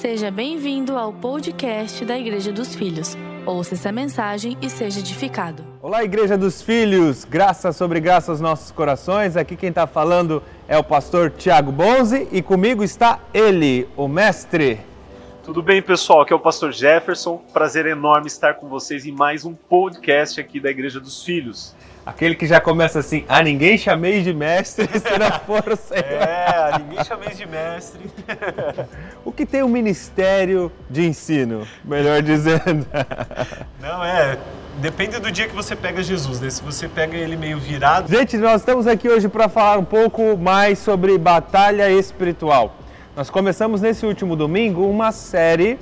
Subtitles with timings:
[0.00, 3.18] Seja bem-vindo ao podcast da Igreja dos Filhos.
[3.44, 5.62] Ouça essa mensagem e seja edificado.
[5.82, 9.36] Olá, Igreja dos Filhos, graça sobre graça aos nossos corações.
[9.36, 14.80] Aqui quem está falando é o pastor Tiago Bonzi e comigo está ele, o mestre.
[15.42, 16.20] Tudo bem, pessoal?
[16.20, 17.38] Aqui é o pastor Jefferson.
[17.52, 21.74] Prazer enorme estar com vocês em mais um podcast aqui da Igreja dos Filhos.
[22.04, 26.04] Aquele que já começa assim, a ninguém chameis de mestre se não for o Senhor.
[26.04, 28.00] É, a ninguém chameis de mestre.
[29.24, 32.86] o que tem o ministério de ensino, melhor dizendo?
[33.80, 34.38] Não, é,
[34.78, 36.50] depende do dia que você pega Jesus, né?
[36.50, 38.10] Se você pega ele meio virado...
[38.10, 42.76] Gente, nós estamos aqui hoje para falar um pouco mais sobre batalha espiritual.
[43.20, 45.78] Nós começamos nesse último domingo uma série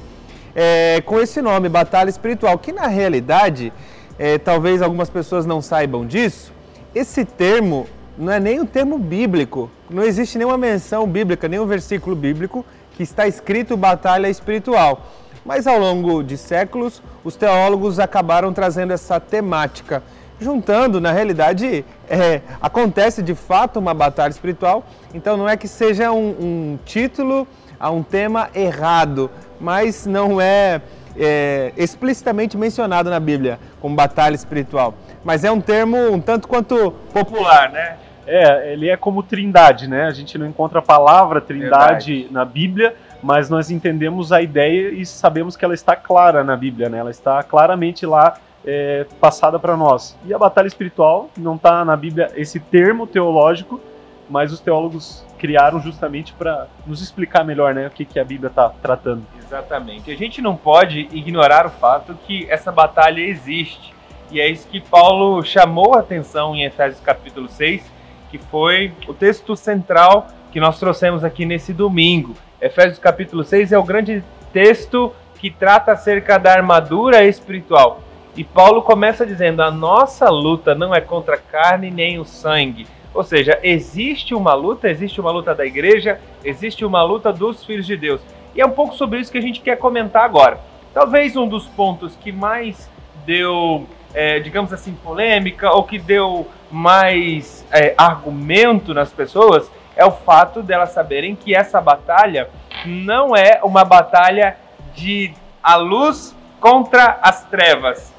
[0.57, 3.73] é, com esse nome, Batalha Espiritual, que na realidade
[4.19, 6.53] é, talvez algumas pessoas não saibam disso,
[6.93, 7.87] esse termo
[8.19, 12.67] não é nem um termo bíblico, não existe nenhuma menção bíblica, nenhum versículo bíblico
[12.97, 15.07] que está escrito batalha espiritual.
[15.45, 20.03] Mas ao longo de séculos, os teólogos acabaram trazendo essa temática,
[20.41, 26.13] juntando, na realidade, é, acontece de fato uma batalha espiritual, então não é que seja
[26.13, 27.47] um, um título
[27.79, 29.31] a um tema errado,
[29.61, 30.81] mas não é
[31.19, 34.95] é, explicitamente mencionado na Bíblia como batalha espiritual.
[35.25, 37.97] Mas é um termo um tanto quanto popular, né?
[38.27, 40.05] É, ele é como trindade, né?
[40.05, 42.29] A gente não encontra a palavra trindade Verdade.
[42.31, 46.89] na Bíblia, mas nós entendemos a ideia e sabemos que ela está clara na Bíblia,
[46.89, 46.99] né?
[46.99, 48.37] Ela está claramente lá
[48.69, 50.15] é, passada para nós.
[50.27, 53.81] E a batalha espiritual não está na Bíblia esse termo teológico,
[54.29, 58.49] mas os teólogos criaram justamente para nos explicar melhor né, o que, que a Bíblia
[58.49, 59.23] está tratando.
[59.39, 60.11] Exatamente.
[60.11, 63.95] A gente não pode ignorar o fato que essa batalha existe.
[64.31, 67.83] E é isso que Paulo chamou a atenção em Efésios capítulo 6,
[68.31, 72.35] que foi o texto central que nós trouxemos aqui nesse domingo.
[72.61, 78.03] Efésios capítulo 6 é o grande texto que trata acerca da armadura espiritual.
[78.37, 82.87] E Paulo começa dizendo: a nossa luta não é contra a carne nem o sangue,
[83.13, 87.87] ou seja, existe uma luta, existe uma luta da igreja, existe uma luta dos filhos
[87.87, 88.21] de Deus.
[88.55, 90.61] E é um pouco sobre isso que a gente quer comentar agora.
[90.95, 92.89] Talvez um dos pontos que mais
[93.25, 100.13] deu, é, digamos assim, polêmica ou que deu mais é, argumento nas pessoas é o
[100.13, 102.49] fato delas saberem que essa batalha
[102.87, 104.57] não é uma batalha
[104.95, 108.15] de a luz contra as trevas,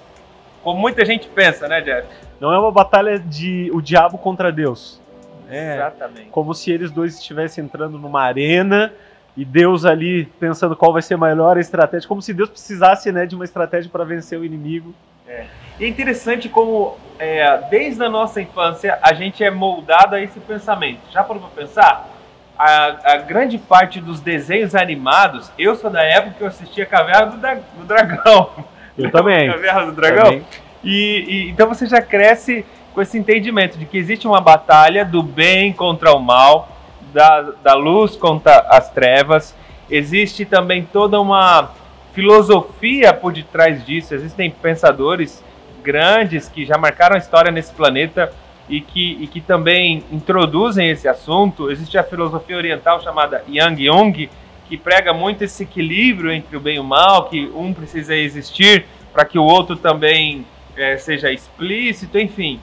[0.64, 2.08] como muita gente pensa, né, Jeff?
[2.40, 5.02] Não é uma batalha de o diabo contra Deus.
[5.50, 6.30] É, Exatamente.
[6.30, 8.94] Como se eles dois estivessem entrando numa arena
[9.36, 13.26] e Deus ali pensando qual vai ser a melhor estratégia, como se Deus precisasse né,
[13.26, 14.94] de uma estratégia para vencer o inimigo.
[15.28, 15.46] É.
[15.80, 20.40] E é interessante como, é, desde a nossa infância, a gente é moldado a esse
[20.40, 21.00] pensamento.
[21.12, 22.10] Já parou para pensar?
[22.58, 27.28] A, a, grande parte dos desenhos animados, eu sou da época que eu assistia Caverna
[27.28, 28.52] do, da, do Dragão.
[29.00, 29.50] Eu também.
[29.52, 30.42] Caverna do Dragão.
[30.84, 35.22] E, e, então você já cresce com esse entendimento de que existe uma batalha do
[35.22, 36.70] bem contra o mal,
[37.14, 39.56] da, da luz contra as trevas.
[39.90, 41.72] Existe também toda uma
[42.14, 44.14] filosofia por detrás disso.
[44.14, 45.44] Existem pensadores
[45.84, 48.32] grandes que já marcaram a história nesse planeta
[48.68, 51.72] e que, e que também introduzem esse assunto.
[51.72, 54.30] Existe a filosofia oriental chamada Yang Jung,
[54.70, 58.86] que prega muito esse equilíbrio entre o bem e o mal, que um precisa existir
[59.12, 60.46] para que o outro também
[60.78, 62.60] é, seja explícito, enfim.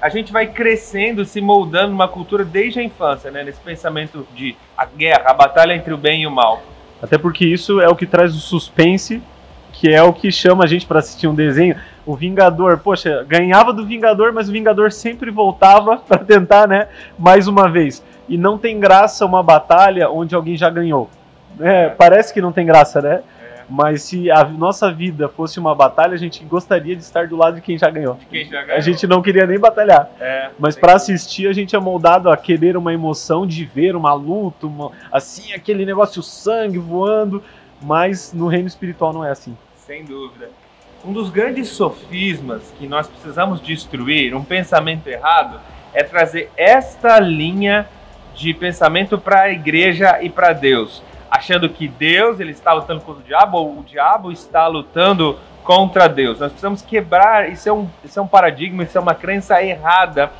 [0.00, 3.42] A gente vai crescendo, se moldando numa cultura desde a infância, né?
[3.42, 6.62] Nesse pensamento de a guerra, a batalha entre o bem e o mal.
[7.02, 9.20] Até porque isso é o que traz o suspense,
[9.72, 11.76] que é o que chama a gente para assistir um desenho.
[12.06, 16.86] O Vingador, poxa, ganhava do Vingador, mas o Vingador sempre voltava para tentar, né?
[17.18, 18.02] Mais uma vez.
[18.28, 21.10] E não tem graça uma batalha onde alguém já ganhou.
[21.58, 23.22] É, parece que não tem graça, né?
[23.70, 27.54] Mas se a nossa vida fosse uma batalha, a gente gostaria de estar do lado
[27.54, 28.18] de quem já ganhou.
[28.28, 28.76] Quem já ganhou.
[28.76, 30.10] A gente não queria nem batalhar.
[30.20, 34.12] É, Mas para assistir, a gente é moldado a querer uma emoção de ver uma
[34.12, 37.40] luta, uma, assim, aquele negócio sangue voando.
[37.80, 39.56] Mas no reino espiritual não é assim.
[39.76, 40.50] Sem dúvida.
[41.04, 45.60] Um dos grandes sofismas que nós precisamos destruir, um pensamento errado,
[45.94, 47.86] é trazer esta linha
[48.34, 53.22] de pensamento para a igreja e para Deus achando que Deus ele está lutando contra
[53.22, 56.40] o diabo ou o diabo está lutando contra Deus.
[56.40, 60.32] Nós precisamos quebrar, isso é um, isso é um paradigma, isso é uma crença errada.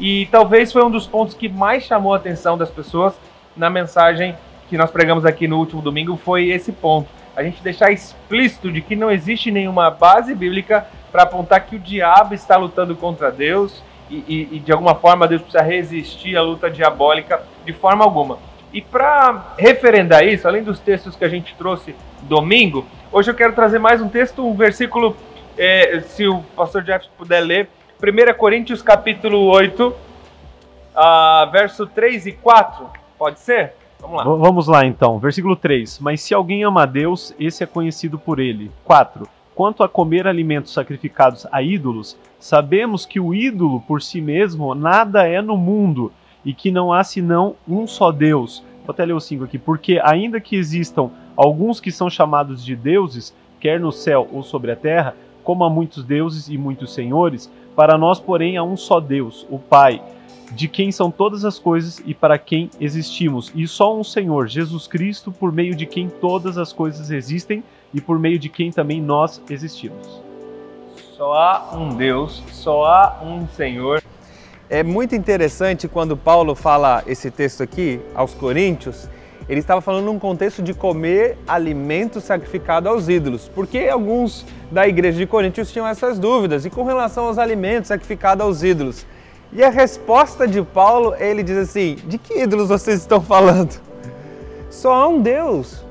[0.00, 3.14] E talvez foi um dos pontos que mais chamou a atenção das pessoas
[3.56, 4.36] na mensagem
[4.68, 7.08] que nós pregamos aqui no último domingo, foi esse ponto.
[7.34, 11.78] A gente deixar explícito de que não existe nenhuma base bíblica para apontar que o
[11.78, 16.42] diabo está lutando contra Deus e, e, e de alguma forma Deus precisa resistir à
[16.42, 18.38] luta diabólica de forma alguma.
[18.72, 23.54] E para referendar isso, além dos textos que a gente trouxe domingo, hoje eu quero
[23.54, 25.16] trazer mais um texto, um versículo,
[25.56, 27.68] é, se o pastor Jeff puder ler,
[28.02, 32.86] 1 Coríntios capítulo 8, uh, verso 3 e 4,
[33.18, 33.72] pode ser?
[34.00, 34.24] Vamos lá.
[34.24, 35.98] V vamos lá então, versículo 3.
[35.98, 38.70] Mas se alguém ama a Deus, esse é conhecido por ele.
[38.84, 39.26] 4.
[39.54, 45.26] Quanto a comer alimentos sacrificados a ídolos, sabemos que o ídolo por si mesmo nada
[45.26, 46.12] é no mundo
[46.48, 48.64] e que não há senão um só Deus.
[48.86, 49.58] Vou até ler o 5 aqui.
[49.58, 54.72] Porque ainda que existam alguns que são chamados de deuses, quer no céu ou sobre
[54.72, 55.14] a terra,
[55.44, 59.58] como há muitos deuses e muitos senhores, para nós, porém, há um só Deus, o
[59.58, 60.00] Pai
[60.52, 64.86] de quem são todas as coisas e para quem existimos, e só um Senhor, Jesus
[64.86, 67.62] Cristo, por meio de quem todas as coisas existem
[67.92, 70.22] e por meio de quem também nós existimos.
[71.14, 74.02] Só há um Deus, só há um Senhor.
[74.70, 79.08] É muito interessante quando Paulo fala esse texto aqui aos Coríntios,
[79.48, 85.16] ele estava falando num contexto de comer alimento sacrificado aos ídolos, porque alguns da igreja
[85.16, 89.06] de Coríntios tinham essas dúvidas e com relação aos alimentos sacrificados aos ídolos.
[89.54, 93.80] E a resposta de Paulo, ele diz assim: De que ídolos vocês estão falando?
[94.68, 95.82] Só há um Deus.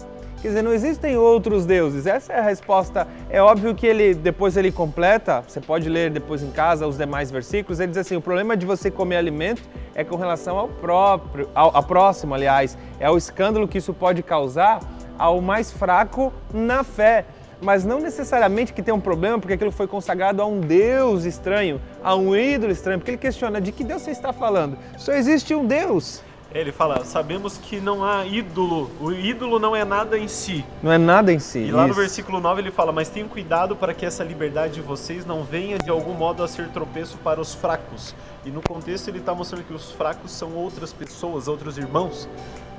[0.48, 2.06] Quer dizer, não existem outros deuses.
[2.08, 3.06] Essa é a resposta.
[3.30, 7.30] É óbvio que ele depois ele completa, você pode ler depois em casa os demais
[7.30, 9.62] versículos, ele diz assim: o problema de você comer alimento
[9.94, 14.24] é com relação ao próprio, ao, ao próximo, aliás, é o escândalo que isso pode
[14.24, 14.80] causar
[15.20, 17.26] ao mais fraco na fé
[17.60, 21.82] mas não necessariamente que tem um problema porque aquilo foi consagrado a um Deus estranho,
[22.04, 24.78] a um ídolo estranho, porque ele questiona de que Deus você está falando?
[24.96, 26.22] Só existe um Deus.
[26.54, 30.64] Ele fala, sabemos que não há ídolo, o ídolo não é nada em si.
[30.82, 31.60] Não é nada em si.
[31.60, 31.90] E lá isso.
[31.90, 35.44] no versículo 9 ele fala, mas tenham cuidado para que essa liberdade de vocês não
[35.44, 38.16] venha de algum modo a ser tropeço para os fracos.
[38.46, 42.30] E no contexto ele está mostrando que os fracos são outras pessoas, outros irmãos.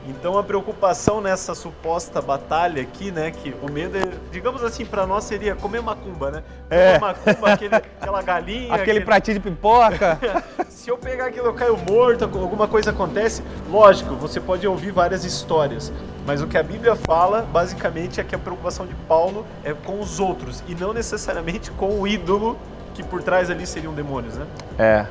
[0.09, 5.07] Então a preocupação nessa suposta batalha aqui, né, que o medo, é, digamos assim, para
[5.07, 6.43] nós seria comer macumba, né?
[6.69, 6.99] Comer é.
[6.99, 10.19] macumba, aquele, aquela galinha, aquele, aquele pratinho de pipoca.
[10.71, 15.25] Se eu pegar aquilo eu caio morto, alguma coisa acontece, lógico, você pode ouvir várias
[15.25, 15.93] histórias,
[16.27, 20.01] mas o que a Bíblia fala, basicamente, é que a preocupação de Paulo é com
[20.01, 22.59] os outros e não necessariamente com o ídolo
[22.95, 24.47] que por trás ali seriam demônios, né?
[24.79, 25.07] É.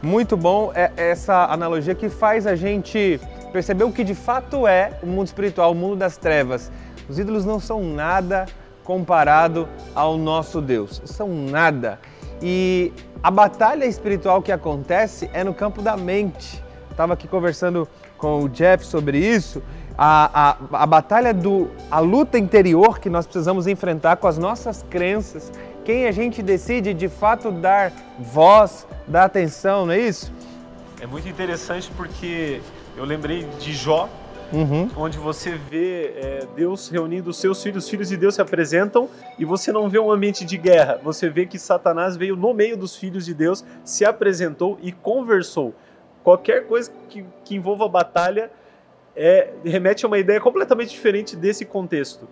[0.00, 4.92] Muito bom é essa analogia que faz a gente perceber o que de fato é
[5.02, 6.70] o mundo espiritual, o mundo das trevas.
[7.08, 8.46] Os ídolos não são nada
[8.84, 11.98] comparado ao nosso Deus, são nada.
[12.40, 12.92] E
[13.22, 16.62] a batalha espiritual que acontece é no campo da mente.
[16.90, 19.62] Estava aqui conversando com o Jeff sobre isso.
[19.96, 21.70] A, a, a batalha do.
[21.90, 25.52] a luta interior que nós precisamos enfrentar com as nossas crenças.
[25.84, 30.32] Quem a gente decide de fato dar voz, dar atenção, não é isso?
[31.00, 32.60] É muito interessante porque
[32.98, 34.08] eu lembrei de Jó,
[34.50, 34.88] Uhum.
[34.96, 39.06] onde você vê é, Deus reunindo os seus filhos, os filhos de Deus se apresentam
[39.38, 42.74] e você não vê um ambiente de guerra, você vê que Satanás veio no meio
[42.74, 45.74] dos filhos de Deus, se apresentou e conversou.
[46.24, 48.50] Qualquer coisa que, que envolva batalha
[49.14, 52.26] é, remete a uma ideia completamente diferente desse contexto.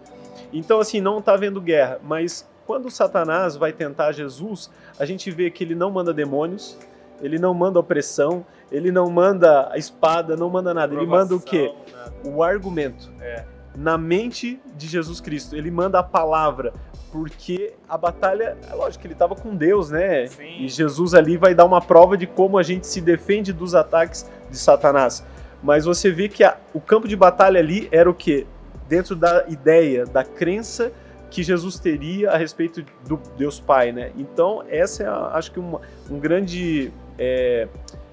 [0.52, 5.50] Então, assim, não está havendo guerra, mas quando Satanás vai tentar Jesus, a gente vê
[5.50, 6.78] que ele não manda demônios,
[7.20, 10.94] ele não manda opressão, ele não manda a espada, não manda nada.
[10.94, 11.72] Ele manda o quê?
[11.92, 12.12] Nada.
[12.24, 13.10] O argumento.
[13.20, 13.44] É.
[13.76, 15.54] Na mente de Jesus Cristo.
[15.56, 16.72] Ele manda a palavra.
[17.12, 20.26] Porque a batalha, é lógico que ele estava com Deus, né?
[20.26, 20.64] Sim.
[20.64, 24.28] E Jesus ali vai dar uma prova de como a gente se defende dos ataques
[24.50, 25.24] de Satanás.
[25.62, 28.46] Mas você vê que a, o campo de batalha ali era o quê?
[28.88, 30.92] Dentro da ideia, da crença
[31.30, 34.12] que Jesus teria a respeito do Deus Pai, né?
[34.16, 35.80] Então, essa é, acho que, uma,
[36.10, 37.68] um grande é,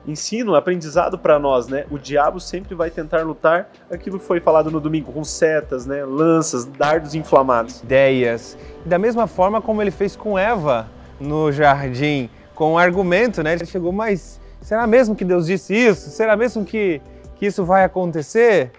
[0.08, 1.86] ensino, aprendizado para nós, né?
[1.90, 6.04] O diabo sempre vai tentar lutar aquilo que foi falado no domingo, com setas, né?
[6.04, 7.82] Lanças, dardos inflamados.
[7.82, 8.58] Ideias.
[8.86, 10.88] Da mesma forma como ele fez com Eva
[11.20, 13.54] no jardim, com um argumento, né?
[13.54, 16.10] Ele chegou, mas será mesmo que Deus disse isso?
[16.10, 17.02] Será mesmo que,
[17.36, 18.72] que isso vai acontecer?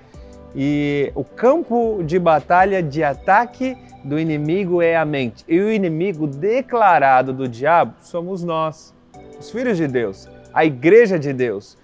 [0.55, 5.45] E o campo de batalha, de ataque do inimigo é a mente.
[5.49, 8.95] E o inimigo declarado do diabo somos nós,
[9.39, 11.77] os filhos de Deus a igreja de Deus.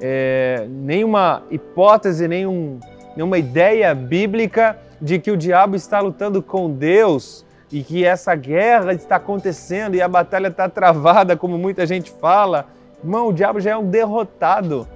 [0.00, 2.78] É, nenhuma hipótese, nenhum,
[3.16, 8.92] nenhuma ideia bíblica de que o diabo está lutando com Deus e que essa guerra
[8.92, 12.66] está acontecendo e a batalha está travada, como muita gente fala.
[13.02, 14.86] Irmão, o diabo já é um derrotado.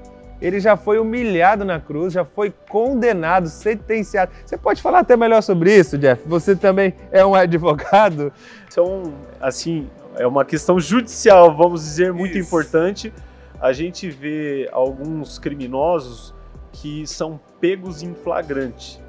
[0.41, 4.31] Ele já foi humilhado na cruz, já foi condenado, sentenciado.
[4.45, 6.23] Você pode falar até melhor sobre isso, Jeff?
[6.27, 8.33] Você também é um advogado?
[8.69, 12.47] São, assim, é uma questão judicial, vamos dizer, muito Isso.
[12.47, 13.13] importante.
[13.61, 16.35] A gente vê alguns criminosos
[16.73, 19.01] que são pegos em flagrante.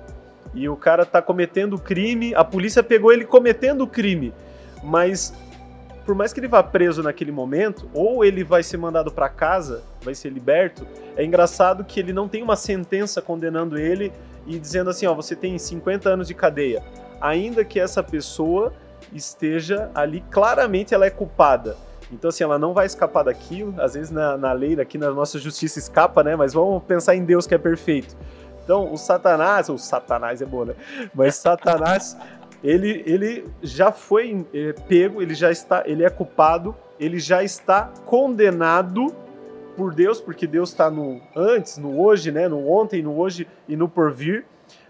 [0.53, 4.33] E o cara tá cometendo crime, a polícia pegou ele cometendo o crime,
[4.83, 5.33] mas
[6.05, 9.83] por mais que ele vá preso naquele momento, ou ele vai ser mandado para casa,
[10.01, 10.87] vai ser liberto,
[11.17, 14.13] é engraçado que ele não tem uma sentença condenando ele
[14.45, 16.81] e dizendo assim, ó, você tem 50 anos de cadeia.
[17.19, 18.73] Ainda que essa pessoa
[19.13, 21.75] esteja ali, claramente ela é culpada.
[22.11, 23.73] Então, assim, ela não vai escapar daquilo.
[23.81, 26.35] Às vezes na, na lei, aqui na nossa justiça escapa, né?
[26.35, 28.15] Mas vamos pensar em Deus que é perfeito.
[28.63, 30.73] Então, o Satanás, o Satanás é bom, né?
[31.13, 32.17] Mas Satanás,
[32.63, 37.91] ele, ele já foi é, pego, ele já está, ele é culpado, ele já está
[38.05, 39.13] condenado
[39.75, 42.47] por Deus, porque Deus está no antes, no hoje, né?
[42.47, 44.45] No ontem, no hoje e no porvir.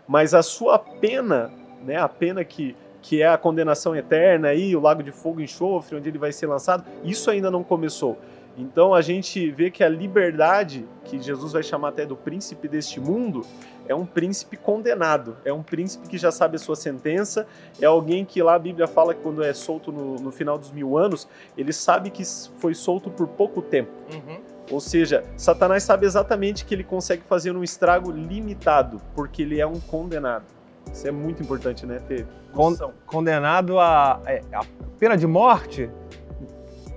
[0.08, 1.52] Mas a sua pena,
[1.84, 1.98] né?
[1.98, 2.76] A pena que
[3.08, 6.34] que é a condenação eterna e o lago de fogo e enxofre, onde ele vai
[6.34, 8.18] ser lançado, isso ainda não começou.
[8.58, 13.00] Então a gente vê que a liberdade, que Jesus vai chamar até do príncipe deste
[13.00, 13.46] mundo,
[13.88, 17.48] é um príncipe condenado, é um príncipe que já sabe a sua sentença,
[17.80, 20.74] é alguém que lá a Bíblia fala que quando é solto no, no final dos
[20.74, 22.26] mil anos, ele sabe que
[22.58, 23.92] foi solto por pouco tempo.
[24.12, 24.42] Uhum.
[24.70, 29.66] Ou seja, Satanás sabe exatamente que ele consegue fazer um estrago limitado, porque ele é
[29.66, 30.57] um condenado.
[30.92, 32.00] Isso é muito importante, né?
[32.08, 32.76] Ter Con
[33.06, 34.64] condenado a, é, a,
[34.98, 35.90] pena de morte,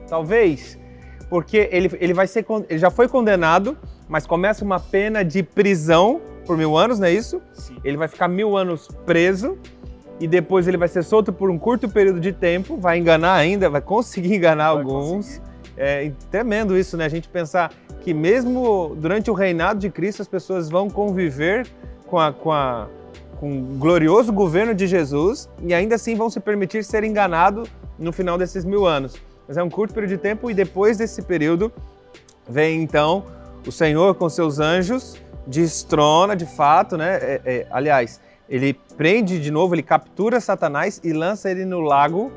[0.08, 0.78] talvez,
[1.28, 3.76] porque ele, ele vai ser ele já foi condenado,
[4.08, 7.42] mas começa uma pena de prisão por mil anos, não é isso?
[7.52, 7.76] Sim.
[7.84, 9.58] Ele vai ficar mil anos preso
[10.18, 13.70] e depois ele vai ser solto por um curto período de tempo, vai enganar ainda,
[13.70, 15.38] vai conseguir enganar vai alguns.
[15.38, 15.50] Conseguir.
[15.76, 17.06] É tremendo isso, né?
[17.06, 21.66] A gente pensar que mesmo durante o reinado de Cristo as pessoas vão conviver
[22.06, 22.88] com a, com a
[23.40, 28.12] com o glorioso governo de Jesus e ainda assim vão se permitir ser enganados no
[28.12, 29.16] final desses mil anos.
[29.48, 31.72] Mas é um curto período de tempo e depois desse período
[32.46, 33.24] vem então
[33.66, 35.16] o Senhor com seus anjos,
[35.46, 37.16] destrona de fato, né?
[37.16, 42.30] É, é, aliás, ele prende de novo, ele captura Satanás e lança ele no lago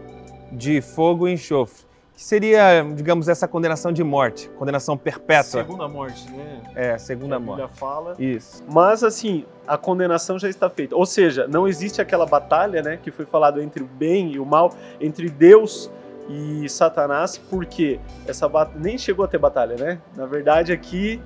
[0.53, 1.82] de fogo e enxofre
[2.15, 5.61] que seria, digamos, essa condenação de morte, condenação perpétua.
[5.63, 6.61] Segunda morte, né?
[6.75, 7.79] É, segunda que a morte.
[7.79, 8.15] fala.
[8.19, 8.63] Isso.
[8.71, 10.95] Mas assim, a condenação já está feita.
[10.95, 14.45] Ou seja, não existe aquela batalha, né, que foi falado entre o bem e o
[14.45, 15.89] mal, entre Deus
[16.29, 19.99] e Satanás, porque essa batalha nem chegou a ter batalha, né?
[20.15, 21.19] Na verdade, aqui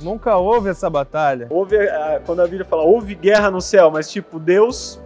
[0.00, 1.46] nunca houve essa batalha.
[1.50, 1.76] Houve
[2.24, 5.00] quando a Bíblia fala houve guerra no céu, mas tipo Deus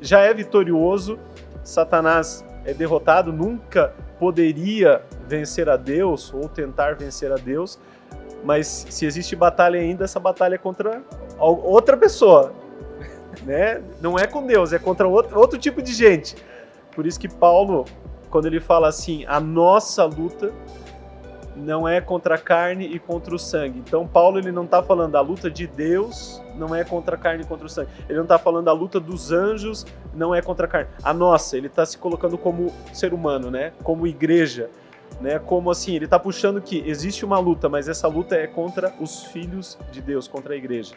[0.00, 1.18] já é vitorioso,
[1.62, 7.76] Satanás é derrotado, nunca poderia vencer a Deus ou tentar vencer a Deus,
[8.44, 11.02] mas se existe batalha ainda, essa batalha é contra
[11.40, 12.52] outra pessoa,
[13.42, 13.82] né?
[14.00, 16.36] Não é com Deus, é contra outro, outro tipo de gente.
[16.94, 17.84] Por isso que Paulo,
[18.30, 20.52] quando ele fala assim, a nossa luta
[21.56, 23.80] não é contra a carne e contra o sangue.
[23.80, 27.42] Então Paulo ele não está falando da luta de Deus, não é contra a carne
[27.42, 27.90] e contra o sangue.
[28.08, 30.88] Ele não está falando da luta dos anjos, não é contra a carne.
[31.02, 33.72] A nossa, ele está se colocando como ser humano, né?
[33.82, 34.70] Como igreja,
[35.20, 35.38] né?
[35.38, 39.24] Como assim, ele está puxando que existe uma luta, mas essa luta é contra os
[39.24, 40.94] filhos de Deus, contra a igreja.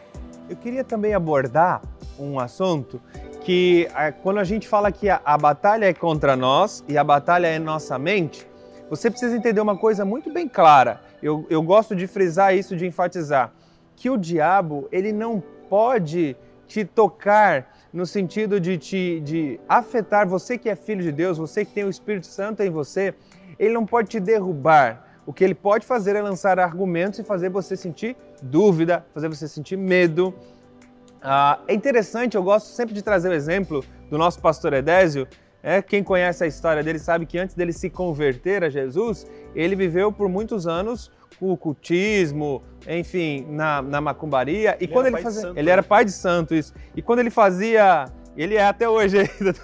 [0.49, 1.81] Eu queria também abordar
[2.19, 3.01] um assunto
[3.41, 3.87] que
[4.23, 7.59] quando a gente fala que a, a batalha é contra nós e a batalha é
[7.59, 8.47] nossa mente,
[8.89, 11.01] você precisa entender uma coisa muito bem clara.
[11.21, 13.51] Eu, eu gosto de frisar isso, de enfatizar
[13.95, 16.35] que o diabo ele não pode
[16.67, 21.63] te tocar no sentido de te de afetar você que é filho de Deus, você
[21.63, 23.13] que tem o Espírito Santo em você,
[23.57, 25.03] ele não pode te derrubar.
[25.25, 29.47] O que ele pode fazer é lançar argumentos e fazer você sentir dúvida, fazer você
[29.47, 30.33] sentir medo.
[31.21, 35.27] Ah, é interessante, eu gosto sempre de trazer o exemplo do nosso pastor Edésio,
[35.67, 39.25] é, quem conhece a história dele sabe que antes dele se converter a Jesus,
[39.55, 44.77] ele viveu por muitos anos o cultismo, enfim, na, na macumbaria.
[44.79, 45.49] E ele quando ele fazia.
[45.49, 45.71] Ele né?
[45.71, 46.73] era pai de santo, isso.
[46.95, 48.05] E quando ele fazia.
[48.37, 49.53] Ele é até hoje ainda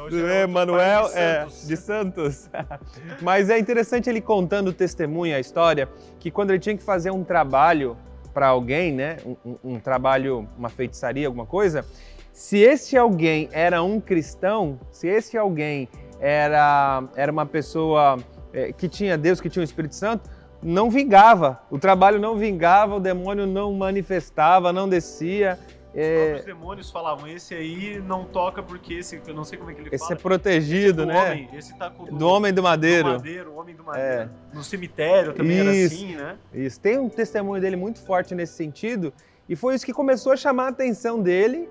[0.00, 2.48] do, do é Emanuel de, é, de Santos.
[3.20, 5.88] Mas é interessante ele contando o testemunho, a história,
[6.20, 7.96] que quando ele tinha que fazer um trabalho
[8.32, 11.84] para alguém, né, um, um, trabalho, uma feitiçaria, alguma coisa,
[12.32, 15.88] se esse alguém era um cristão, se esse alguém
[16.20, 18.18] era, era uma pessoa
[18.52, 20.30] é, que tinha Deus, que tinha o Espírito Santo,
[20.62, 21.60] não vingava.
[21.70, 25.58] O trabalho não vingava, o demônio não manifestava, não descia.
[25.94, 26.36] É...
[26.38, 29.80] Os demônios falavam, esse aí não toca porque esse, eu não sei como é que
[29.82, 30.14] ele esse fala.
[30.14, 31.30] É protegido, esse é né?
[31.30, 33.08] Homem, esse tá com, do, do, homem do madeiro.
[33.08, 34.08] Do madeiro, homem do madeiro.
[34.08, 34.28] É.
[34.54, 36.36] No cemitério também isso, era assim, né?
[36.54, 36.80] Isso.
[36.80, 39.12] Tem um testemunho dele muito forte nesse sentido.
[39.48, 41.68] E foi isso que começou a chamar a atenção dele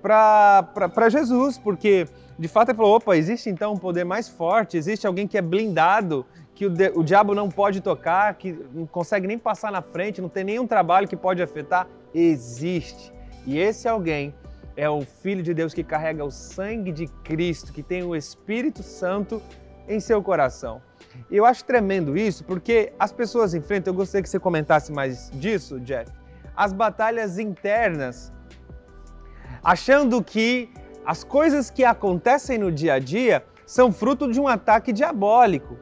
[0.00, 2.06] para Jesus, porque
[2.38, 5.42] de fato ele falou: opa, existe então um poder mais forte, existe alguém que é
[5.42, 6.24] blindado,
[6.54, 10.20] que o, de, o diabo não pode tocar, que não consegue nem passar na frente,
[10.20, 13.12] não tem nenhum trabalho que pode afetar existe.
[13.46, 14.34] E esse alguém
[14.76, 18.82] é o Filho de Deus que carrega o sangue de Cristo, que tem o Espírito
[18.82, 19.42] Santo
[19.88, 20.80] em seu coração.
[21.30, 25.78] Eu acho tremendo isso, porque as pessoas enfrentam, eu gostaria que você comentasse mais disso,
[25.80, 26.10] Jeff,
[26.56, 28.32] as batalhas internas,
[29.62, 30.70] achando que
[31.04, 35.76] as coisas que acontecem no dia a dia são fruto de um ataque diabólico.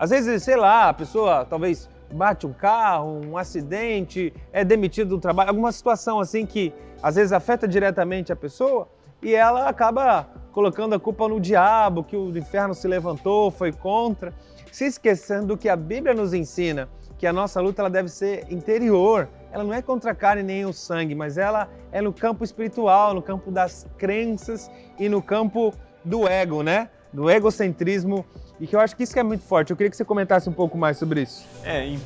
[0.00, 5.18] Às vezes, sei lá, a pessoa talvez bate um carro, um acidente, é demitido do
[5.18, 8.88] trabalho, alguma situação assim que às vezes afeta diretamente a pessoa
[9.22, 14.32] e ela acaba colocando a culpa no diabo, que o inferno se levantou, foi contra,
[14.72, 16.88] se esquecendo que a Bíblia nos ensina
[17.18, 19.28] que a nossa luta ela deve ser interior.
[19.52, 23.12] Ela não é contra a carne nem o sangue, mas ela é no campo espiritual,
[23.12, 26.88] no campo das crenças e no campo do ego, né?
[27.12, 28.24] Do egocentrismo.
[28.60, 29.70] E que eu acho que isso que é muito forte.
[29.70, 31.46] Eu queria que você comentasse um pouco mais sobre isso.
[31.64, 31.96] É,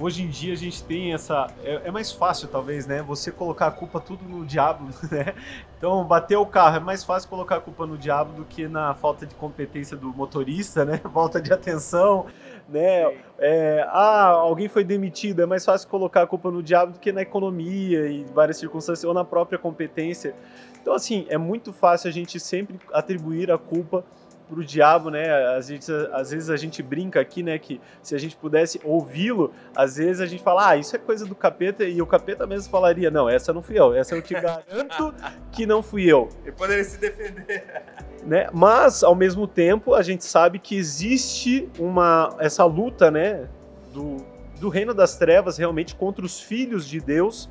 [0.00, 1.48] hoje em dia a gente tem essa.
[1.62, 3.02] É, é, mais fácil, talvez, né?
[3.02, 5.34] Você colocar a culpa tudo no diabo, né?
[5.76, 8.94] Então, bater o carro é mais fácil colocar a culpa no diabo do que na
[8.94, 10.98] falta de competência do motorista, né?
[11.12, 12.24] Falta de atenção,
[12.70, 13.14] né?
[13.38, 17.12] É, ah, alguém foi demitido, é mais fácil colocar a culpa no diabo do que
[17.12, 20.34] na economia e várias circunstâncias, ou na própria competência.
[20.80, 24.02] Então, assim, é muito fácil a gente sempre atribuir a culpa
[24.52, 25.30] pro diabo, né?
[25.56, 27.58] Às vezes, às vezes a gente brinca aqui, né?
[27.58, 31.24] Que se a gente pudesse ouvi-lo, às vezes a gente fala, ah, isso é coisa
[31.24, 34.34] do capeta, e o capeta mesmo falaria, não, essa não fui eu, essa eu te
[34.34, 35.14] garanto
[35.50, 36.28] que não fui eu.
[36.44, 37.82] E poderia se defender.
[38.24, 38.48] Né?
[38.52, 43.48] Mas, ao mesmo tempo, a gente sabe que existe uma essa luta, né?
[43.92, 44.18] Do,
[44.60, 47.48] do reino das trevas realmente contra os filhos de Deus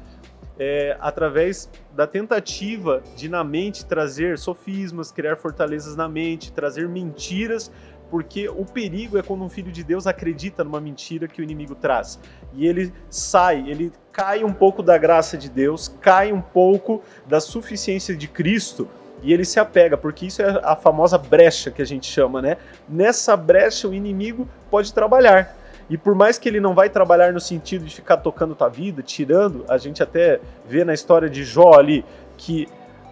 [0.60, 7.72] é, através da tentativa de na mente trazer sofismas, criar fortalezas na mente, trazer mentiras,
[8.10, 11.74] porque o perigo é quando um filho de Deus acredita numa mentira que o inimigo
[11.74, 12.20] traz.
[12.54, 17.40] E ele sai, ele cai um pouco da graça de Deus, cai um pouco da
[17.40, 18.88] suficiência de Cristo
[19.24, 22.58] e ele se apega, porque isso é a famosa brecha que a gente chama, né?
[22.90, 25.56] Nessa brecha o inimigo pode trabalhar.
[25.92, 29.04] E por mais que ele não vai trabalhar no sentido de ficar tocando tua vida,
[29.04, 32.06] tirando, a gente até vê na história de Jó ali
[32.38, 32.66] que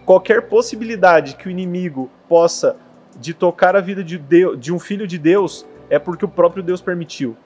[0.06, 2.74] qualquer possibilidade que o inimigo possa
[3.18, 6.62] de tocar a vida de, Deus, de um filho de Deus é porque o próprio
[6.62, 7.36] Deus permitiu.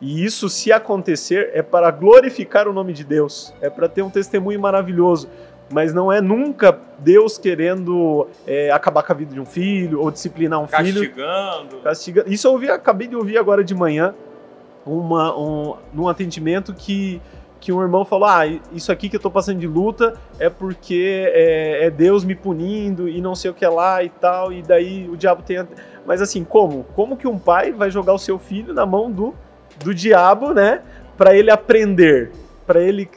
[0.00, 4.08] E isso, se acontecer, é para glorificar o nome de Deus, é para ter um
[4.08, 5.28] testemunho maravilhoso.
[5.70, 10.10] Mas não é nunca Deus querendo é, acabar com a vida de um filho ou
[10.10, 11.00] disciplinar um Castigando.
[11.00, 11.14] filho.
[11.14, 11.76] Castigando.
[11.82, 12.32] Castigando.
[12.32, 14.14] Isso eu ouvi, acabei de ouvir agora de manhã
[14.88, 17.20] uma, um, num atendimento que,
[17.60, 21.30] que um irmão falou: Ah, isso aqui que eu tô passando de luta é porque
[21.32, 25.08] é, é, Deus me punindo e não sei o que lá e tal, e daí
[25.08, 25.66] o diabo tem.
[26.06, 26.84] Mas assim, como?
[26.94, 29.34] Como que um pai vai jogar o seu filho na mão do,
[29.84, 30.82] do diabo, né?
[31.16, 32.32] Para ele aprender,
[32.66, 33.10] para ele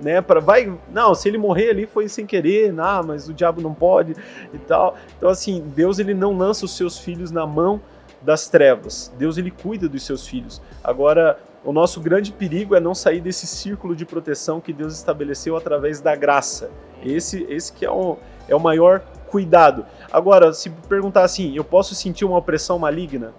[0.00, 3.62] né, para vai, não, se ele morrer ali foi sem querer, não, mas o diabo
[3.62, 4.14] não pode
[4.52, 4.94] e tal.
[5.16, 7.80] Então assim, Deus ele não lança os seus filhos na mão
[8.26, 9.12] das trevas.
[9.16, 10.60] Deus ele cuida dos seus filhos.
[10.82, 15.56] Agora, o nosso grande perigo é não sair desse círculo de proteção que Deus estabeleceu
[15.56, 16.70] através da graça.
[17.02, 19.86] Esse, esse que é o, é o maior cuidado.
[20.12, 23.32] Agora, se perguntar assim, eu posso sentir uma opressão maligna?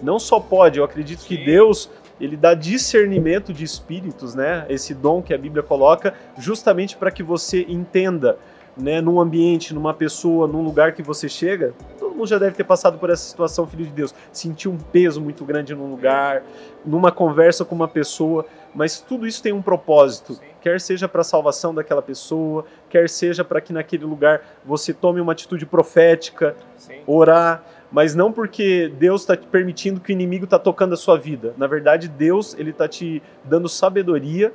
[0.00, 1.28] Não só pode, eu acredito Sim.
[1.28, 4.64] que Deus ele dá discernimento de espíritos, né?
[4.68, 8.38] Esse dom que a Bíblia coloca, justamente para que você entenda,
[8.76, 11.74] né, num ambiente, numa pessoa, num lugar que você chega,
[12.22, 14.14] mundo já deve ter passado por essa situação, filho de Deus.
[14.32, 16.42] Sentir um peso muito grande num lugar,
[16.84, 20.34] numa conversa com uma pessoa, mas tudo isso tem um propósito.
[20.34, 20.42] Sim.
[20.60, 25.20] Quer seja para a salvação daquela pessoa, quer seja para que naquele lugar você tome
[25.20, 27.00] uma atitude profética, Sim.
[27.06, 31.18] orar, mas não porque Deus está te permitindo que o inimigo está tocando a sua
[31.18, 31.52] vida.
[31.58, 34.52] Na verdade, Deus ele está te dando sabedoria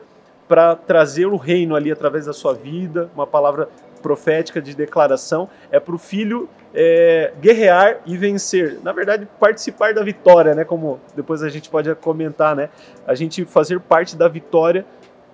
[0.47, 3.67] para trazer o reino ali através da sua vida, uma palavra
[4.01, 8.79] profética de declaração, é para o filho é, guerrear e vencer.
[8.83, 10.63] Na verdade, participar da vitória, né?
[10.63, 12.69] Como depois a gente pode comentar, né?
[13.05, 14.86] A gente fazer parte da vitória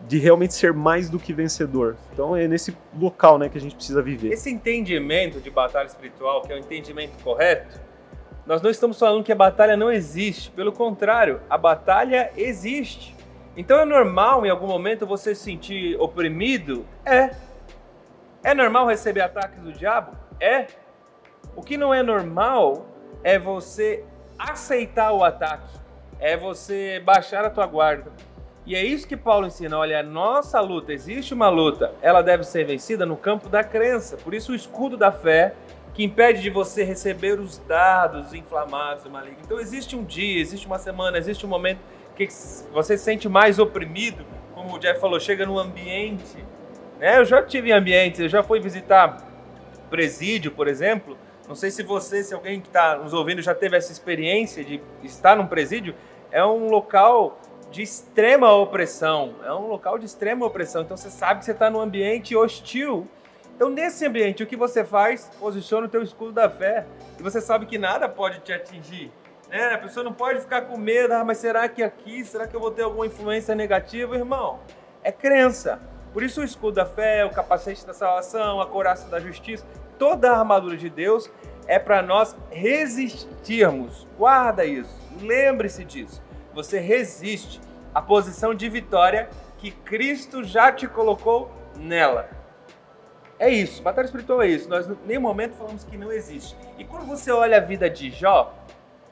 [0.08, 1.96] de realmente ser mais do que vencedor.
[2.14, 4.32] Então é nesse local, né, que a gente precisa viver.
[4.34, 7.80] Esse entendimento de batalha espiritual, que é o entendimento correto,
[8.46, 10.52] nós não estamos falando que a batalha não existe.
[10.52, 13.16] Pelo contrário, a batalha existe.
[13.56, 16.86] Então é normal em algum momento você se sentir oprimido?
[17.06, 17.30] É.
[18.44, 20.12] É normal receber ataques do diabo?
[20.40, 20.68] É.
[21.56, 22.86] O que não é normal
[23.24, 24.04] é você
[24.38, 25.80] aceitar o ataque,
[26.20, 28.12] é você baixar a tua guarda.
[28.66, 29.78] E é isso que Paulo ensina.
[29.78, 34.18] Olha, a nossa luta, existe uma luta, ela deve ser vencida no campo da crença.
[34.18, 35.54] Por isso o escudo da fé,
[35.94, 39.38] que impede de você receber os dados inflamados do maligno.
[39.44, 41.80] Então existe um dia, existe uma semana, existe um momento
[42.16, 42.28] que
[42.74, 46.44] você se sente mais oprimido, como o Jeff falou, chega num ambiente
[47.04, 47.18] Né?
[47.18, 49.18] Eu já tive em ambientes, eu já fui visitar
[49.90, 51.18] presídio, por exemplo.
[51.50, 54.82] Não sei se você, se alguém que está nos ouvindo já teve essa experiência de
[55.04, 55.94] estar num presídio.
[56.32, 57.38] É um local
[57.70, 59.36] de extrema opressão.
[59.44, 60.84] É um local de extrema opressão.
[60.84, 63.06] Então você sabe que você está num ambiente hostil.
[63.54, 65.30] Então, nesse ambiente, o que você faz?
[65.38, 66.86] Posiciona o teu escudo da fé.
[67.20, 69.12] E você sabe que nada pode te atingir.
[69.50, 69.74] Né?
[69.74, 72.62] A pessoa não pode ficar com medo, ah, mas será que aqui, será que eu
[72.62, 74.16] vou ter alguma influência negativa?
[74.16, 74.62] Irmão,
[75.04, 75.92] é crença.
[76.14, 79.66] Por isso o escudo da fé, o capacete da salvação, a couraça da justiça,
[79.98, 81.30] toda a armadura de Deus
[81.68, 84.08] é para nós resistirmos.
[84.18, 86.22] Guarda isso, lembre-se disso.
[86.54, 87.60] Você resiste
[87.94, 92.30] à posição de vitória que Cristo já te colocou nela.
[93.40, 94.70] É isso, batalha espiritual é isso.
[94.70, 96.56] Nós em nenhum momento falamos que não existe.
[96.78, 98.54] E quando você olha a vida de Jó,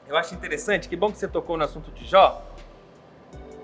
[0.06, 2.42] eu acho interessante, que bom que você tocou no assunto de Jó.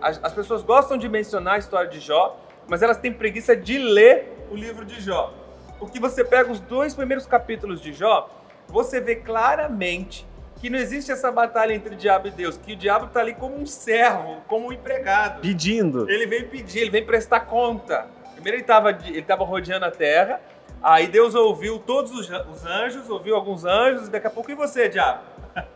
[0.00, 2.36] As, as pessoas gostam de mencionar a história de Jó,
[2.68, 5.32] mas elas têm preguiça de ler o livro de Jó.
[5.78, 8.28] Porque você pega os dois primeiros capítulos de Jó,
[8.68, 10.26] você vê claramente
[10.60, 13.56] que não existe essa batalha entre diabo e Deus, que o diabo está ali como
[13.56, 15.40] um servo, como um empregado.
[15.40, 16.10] Pedindo.
[16.10, 18.08] Ele vem pedir, ele vem prestar conta.
[18.34, 20.40] Primeiro ele estava ele tava rodeando a terra,
[20.82, 24.54] aí Deus ouviu todos os, os anjos, ouviu alguns anjos, e daqui a pouco, e
[24.54, 25.22] você, diabo?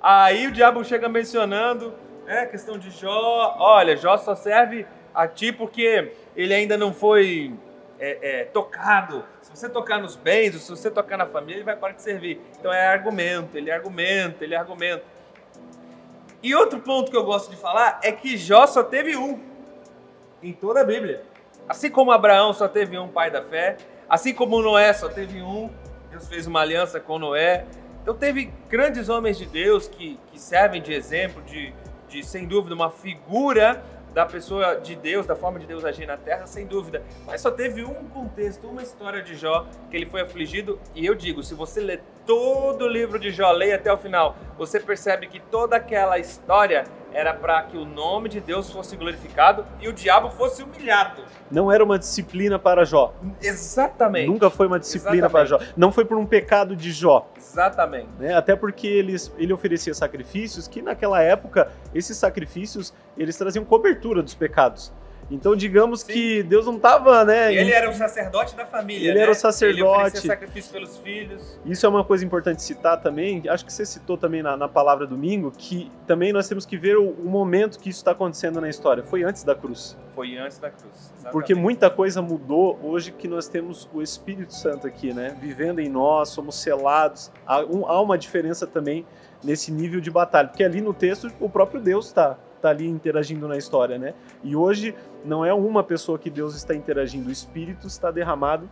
[0.00, 1.92] Aí o diabo chega mencionando,
[2.24, 7.52] é, questão de Jó, olha, Jó só serve a ti porque ele ainda não foi
[7.98, 9.24] é, é, tocado.
[9.42, 12.40] Se você tocar nos bens, se você tocar na família, ele vai parar de servir.
[12.56, 15.02] Então é argumento, ele argumenta, ele argumenta.
[16.40, 19.40] E outro ponto que eu gosto de falar é que Jó só teve um
[20.40, 21.24] em toda a Bíblia.
[21.68, 23.76] Assim como Abraão só teve um pai da fé,
[24.08, 25.68] assim como Noé só teve um,
[26.08, 27.66] Deus fez uma aliança com Noé.
[28.00, 31.74] Então teve grandes homens de Deus que, que servem de exemplo, de,
[32.08, 33.82] de sem dúvida uma figura
[34.14, 37.02] da pessoa de Deus, da forma de Deus agir na terra, sem dúvida.
[37.26, 40.78] Mas só teve um contexto, uma história de Jó que ele foi afligido.
[40.94, 44.36] E eu digo, se você ler todo o livro de Jó, leia até o final,
[44.56, 49.64] você percebe que toda aquela história era para que o nome de Deus fosse glorificado
[49.80, 51.22] e o diabo fosse humilhado.
[51.50, 53.14] Não era uma disciplina para Jó.
[53.40, 54.28] Exatamente.
[54.28, 55.48] Nunca foi uma disciplina Exatamente.
[55.48, 55.72] para Jó.
[55.76, 57.30] Não foi por um pecado de Jó.
[57.36, 58.08] Exatamente.
[58.18, 58.34] Né?
[58.34, 64.34] Até porque eles, ele oferecia sacrifícios que naquela época, esses sacrifícios, eles traziam cobertura dos
[64.34, 64.92] pecados.
[65.30, 66.12] Então, digamos Sim.
[66.12, 67.54] que Deus não estava, né?
[67.54, 69.08] Ele era o sacerdote da família.
[69.08, 69.22] Ele né?
[69.22, 70.18] era o sacerdote.
[70.18, 71.60] Ele sacrifício pelos filhos.
[71.64, 73.42] Isso é uma coisa importante citar também.
[73.48, 76.96] Acho que você citou também na, na palavra domingo que também nós temos que ver
[76.96, 79.02] o, o momento que isso está acontecendo na história.
[79.02, 79.96] Foi antes da cruz.
[80.14, 80.94] Foi antes da cruz.
[80.94, 81.32] Exatamente.
[81.32, 85.36] Porque muita coisa mudou hoje que nós temos o Espírito Santo aqui, né?
[85.40, 87.30] Vivendo em nós, somos selados.
[87.46, 89.04] Há, um, há uma diferença também
[89.44, 93.46] nesse nível de batalha, porque ali no texto o próprio Deus está tá ali interagindo
[93.48, 94.14] na história, né?
[94.42, 94.94] E hoje
[95.24, 98.68] não é uma pessoa que Deus está interagindo, o Espírito está derramado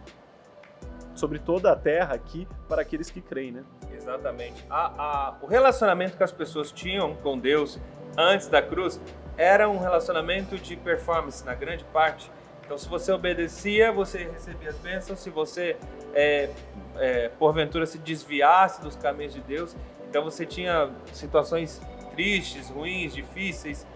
[1.15, 3.65] sobre toda a terra aqui para aqueles que creem, né?
[3.93, 4.65] Exatamente.
[4.69, 7.79] A, a, o relacionamento que as pessoas tinham com Deus
[8.17, 9.01] antes da cruz
[9.37, 12.31] era um relacionamento de performance na grande parte.
[12.65, 15.21] Então, se você obedecia, você recebia as bênçãos.
[15.21, 15.77] Se você,
[16.15, 16.51] é,
[16.97, 19.77] é, porventura, se desviasse dos caminhos de Deus,
[20.09, 21.81] então você tinha situações
[22.17, 23.87] tristes, ruins, difíceis,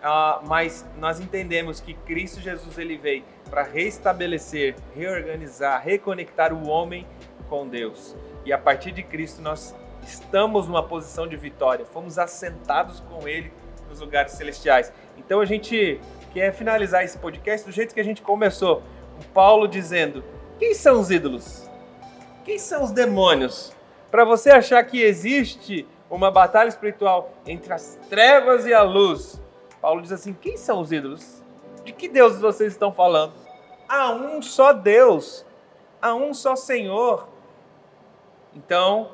[0.00, 7.06] uh, mas nós entendemos que Cristo Jesus ele veio para restabelecer, reorganizar, reconectar o homem
[7.48, 8.14] com Deus.
[8.44, 13.50] E a partir de Cristo nós estamos numa posição de vitória, fomos assentados com Ele
[13.88, 14.92] nos lugares celestiais.
[15.18, 16.00] Então a gente
[16.32, 18.82] quer finalizar esse podcast do jeito que a gente começou,
[19.18, 20.22] o Paulo dizendo:
[20.58, 21.68] quem são os ídolos?
[22.44, 23.72] Quem são os demônios?
[24.10, 29.40] Para você achar que existe uma batalha espiritual entre as trevas e a luz.
[29.80, 31.42] Paulo diz assim: quem são os ídolos?
[31.84, 33.32] De que Deus vocês estão falando?
[33.88, 35.46] Há um só Deus,
[36.02, 37.28] há um só Senhor.
[38.54, 39.10] Então,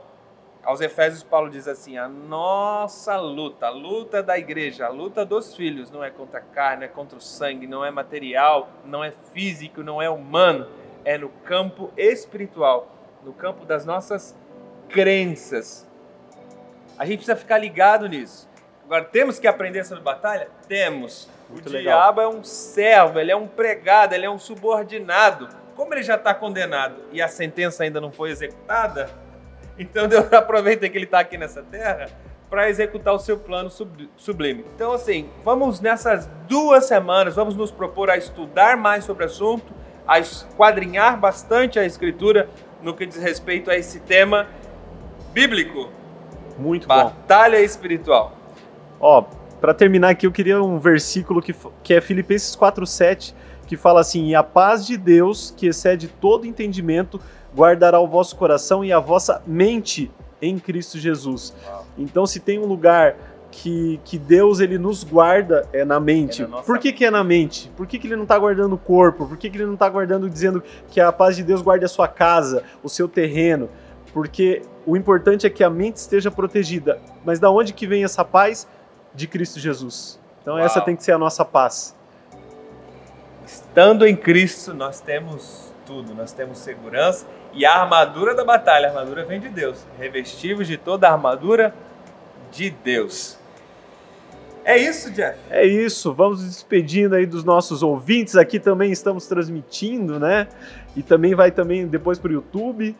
[0.64, 5.54] aos Efésios, Paulo diz assim: a nossa luta, a luta da igreja, a luta dos
[5.54, 9.12] filhos, não é contra a carne, é contra o sangue, não é material, não é
[9.32, 10.66] físico, não é humano,
[11.04, 12.88] é no campo espiritual,
[13.22, 14.36] no campo das nossas
[14.88, 15.85] crenças,
[16.98, 18.48] a gente precisa ficar ligado nisso.
[18.84, 20.48] Agora, temos que aprender sobre batalha?
[20.68, 21.28] Temos.
[21.50, 21.98] Muito o legal.
[21.98, 25.48] diabo é um servo, ele é um pregado, ele é um subordinado.
[25.74, 29.10] Como ele já está condenado e a sentença ainda não foi executada,
[29.78, 32.08] então Deus aproveita que ele está aqui nessa terra
[32.48, 33.68] para executar o seu plano
[34.16, 34.64] sublime.
[34.74, 39.74] Então, assim, vamos nessas duas semanas, vamos nos propor a estudar mais sobre o assunto,
[40.06, 42.48] a esquadrinhar bastante a Escritura
[42.80, 44.46] no que diz respeito a esse tema
[45.32, 45.90] bíblico
[46.58, 47.16] muito Batalha bom.
[47.16, 48.32] Batalha espiritual.
[49.00, 49.24] Ó,
[49.60, 53.34] para terminar aqui, eu queria um versículo que, que é Filipenses 4:7,
[53.66, 57.20] que fala assim: "E a paz de Deus, que excede todo entendimento,
[57.54, 61.54] guardará o vosso coração e a vossa mente em Cristo Jesus".
[61.66, 61.86] Uau.
[61.98, 63.16] Então, se tem um lugar
[63.50, 66.42] que, que Deus ele nos guarda é na mente.
[66.42, 67.70] É na Por que, que é na mente?
[67.74, 69.26] Por que, que ele não está guardando o corpo?
[69.26, 71.88] Por que, que ele não está guardando dizendo que a paz de Deus guarde a
[71.88, 73.70] sua casa, o seu terreno?
[74.12, 77.00] Porque o importante é que a mente esteja protegida.
[77.24, 78.66] Mas da onde que vem essa paz?
[79.12, 80.18] De Cristo Jesus.
[80.40, 80.64] Então Uau.
[80.64, 81.94] essa tem que ser a nossa paz.
[83.44, 88.90] Estando em Cristo, nós temos tudo, nós temos segurança e a armadura da batalha, a
[88.90, 89.84] armadura vem de Deus.
[89.98, 91.74] Revestivos de toda a armadura
[92.52, 93.38] de Deus.
[94.64, 95.38] É isso, Jeff.
[95.48, 98.34] É isso, vamos nos despedindo aí dos nossos ouvintes.
[98.34, 100.48] Aqui também estamos transmitindo, né?
[100.96, 102.96] E também vai também depois para o YouTube.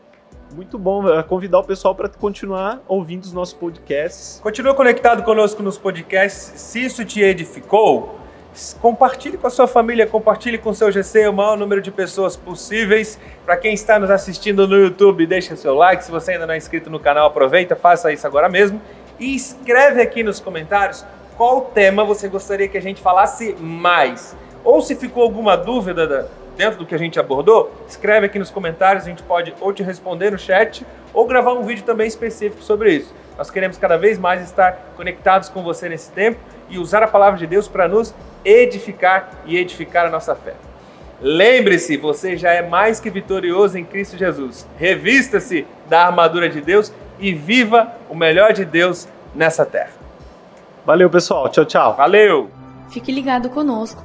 [0.55, 4.41] Muito bom é, convidar o pessoal para continuar ouvindo os nossos podcasts.
[4.43, 6.53] Continua conectado conosco nos podcasts.
[6.61, 8.19] Se isso te edificou,
[8.81, 12.37] compartilhe com a sua família, compartilhe com o seu GC o maior número de pessoas
[12.37, 13.19] possíveis.
[13.45, 16.05] Para quem está nos assistindo no YouTube, deixa seu like.
[16.05, 18.81] Se você ainda não é inscrito no canal, aproveita, faça isso agora mesmo.
[19.19, 21.05] E escreve aqui nos comentários
[21.37, 24.35] qual tema você gostaria que a gente falasse mais.
[24.65, 26.27] Ou se ficou alguma dúvida da-
[26.57, 29.83] dentro do que a gente abordou, escreve aqui nos comentários, a gente pode ou te
[29.83, 33.15] responder no chat ou gravar um vídeo também específico sobre isso.
[33.37, 36.39] Nós queremos cada vez mais estar conectados com você nesse tempo
[36.71, 38.15] e usar a palavra de Deus para nos
[38.45, 40.55] edificar e edificar a nossa fé.
[41.21, 44.67] Lembre-se, você já é mais que vitorioso em Cristo Jesus.
[44.79, 49.93] Revista-se da armadura de Deus e viva o melhor de Deus nessa terra.
[50.85, 51.49] Valeu, pessoal.
[51.49, 51.97] Tchau, tchau.
[51.97, 52.51] Valeu!
[52.91, 54.05] Fique ligado conosco.